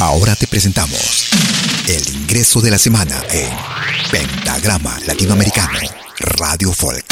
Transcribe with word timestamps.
Ahora 0.00 0.34
te 0.34 0.46
presentamos 0.46 1.28
el 1.86 2.16
ingreso 2.16 2.62
de 2.62 2.70
la 2.70 2.78
semana 2.78 3.20
en 3.30 3.50
Pentagrama 4.10 4.98
Latinoamericano 5.06 5.78
Radio 6.18 6.72
Folk. 6.72 7.04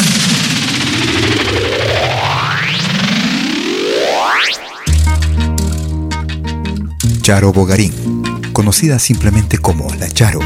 Charo 7.21 7.53
Bogarín, 7.53 8.22
conocida 8.54 8.98
simplemente 8.98 9.59
como 9.59 9.95
La 9.96 10.09
Charo, 10.09 10.41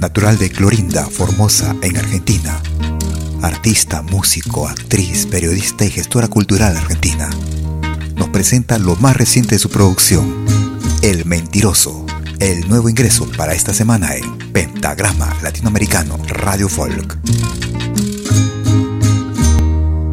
natural 0.00 0.36
de 0.36 0.50
Clorinda, 0.50 1.06
Formosa, 1.06 1.76
en 1.82 1.96
Argentina. 1.96 2.60
Artista, 3.40 4.02
músico, 4.02 4.66
actriz, 4.66 5.26
periodista 5.26 5.84
y 5.84 5.90
gestora 5.90 6.26
cultural 6.26 6.76
argentina. 6.76 7.30
Nos 8.16 8.30
presenta 8.30 8.78
lo 8.78 8.96
más 8.96 9.16
reciente 9.16 9.54
de 9.54 9.60
su 9.60 9.70
producción, 9.70 10.44
El 11.02 11.24
Mentiroso, 11.26 12.04
el 12.40 12.68
nuevo 12.68 12.88
ingreso 12.88 13.30
para 13.36 13.54
esta 13.54 13.72
semana 13.72 14.16
en 14.16 14.36
Pentagrama 14.52 15.36
Latinoamericano 15.42 16.18
Radio 16.26 16.68
Folk. 16.68 17.18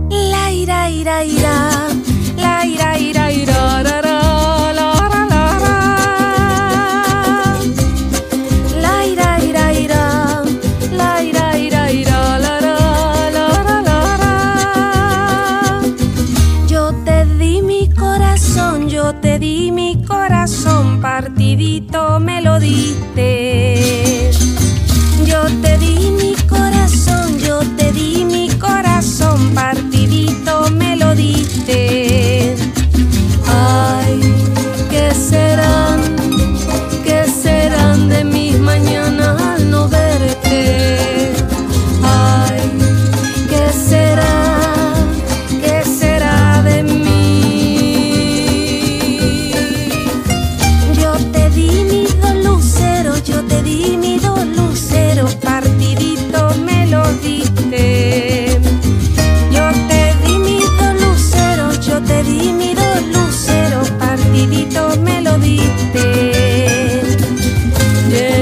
La 0.09 0.51
ira, 0.51 0.89
ira, 0.89 1.25
ira, 1.25 1.64
me 22.19 22.41
lo 22.41 22.59
diste. 22.59 23.44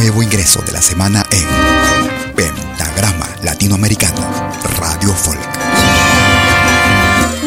nuevo 0.00 0.22
ingreso 0.22 0.62
de 0.62 0.72
la 0.72 0.80
semana 0.80 1.22
en 1.30 2.34
Pentagrama 2.34 3.26
Latinoamericano, 3.42 4.22
Radio 4.78 5.12
Folk. 5.12 5.38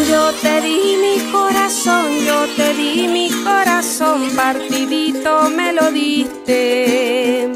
Yo 0.07 0.31
te 0.39 0.61
di 0.61 0.95
mi 1.01 1.31
corazón, 1.31 2.11
yo 2.23 2.45
te 2.55 2.75
di 2.75 3.07
mi 3.07 3.31
corazón, 3.43 4.29
partidito 4.35 5.49
me 5.49 5.73
lo 5.73 5.91
diste. 5.91 7.51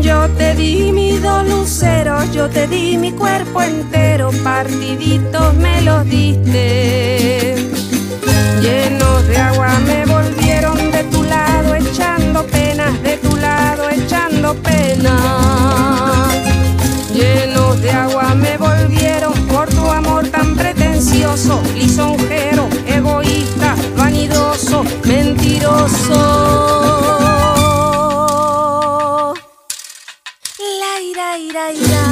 Yo 0.00 0.26
te 0.38 0.54
di 0.54 0.90
mi 0.90 1.18
dos 1.18 1.46
luceros, 1.46 2.32
yo 2.32 2.48
te 2.48 2.66
di 2.66 2.96
mi 2.96 3.12
cuerpo 3.12 3.60
entero, 3.60 4.30
partidito 4.42 5.52
me 5.52 5.71
pretencioso, 21.02 21.60
lisonjero, 21.74 22.68
egoísta, 22.86 23.74
vanidoso, 23.96 24.84
mentiroso. 25.04 26.14
La 30.78 31.00
ira, 31.00 31.38
ira, 31.38 31.72
ira, 31.72 32.11